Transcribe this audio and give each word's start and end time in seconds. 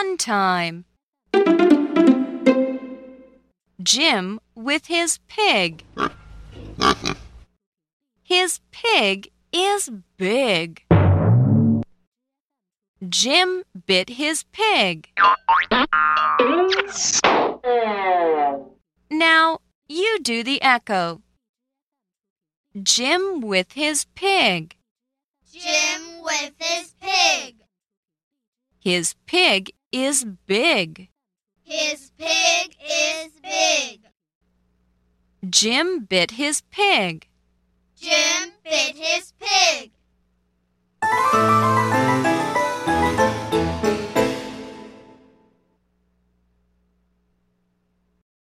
Fun 0.00 0.16
time. 0.16 0.84
Jim 3.82 4.40
with 4.54 4.86
his 4.86 5.18
pig. 5.28 5.84
His 8.22 8.60
pig 8.70 9.30
is 9.52 9.90
big. 10.16 10.84
Jim 13.06 13.62
bit 13.84 14.08
his 14.08 14.44
pig. 14.52 15.10
Now 19.10 19.58
you 19.86 20.18
do 20.22 20.42
the 20.42 20.62
echo. 20.62 21.20
Jim 22.82 23.42
with 23.42 23.72
his 23.72 24.06
pig. 24.14 24.76
Jim 25.52 25.60
with 25.60 25.68
his 25.74 25.76
pig. 25.84 25.99
His 28.80 29.14
pig 29.26 29.72
is 29.92 30.24
big. 30.46 31.10
His 31.62 32.12
pig 32.16 32.76
is 32.82 33.30
big. 33.42 34.00
Jim 35.48 36.06
bit 36.06 36.32
his 36.32 36.62
pig. 36.70 37.28
Jim 37.94 38.49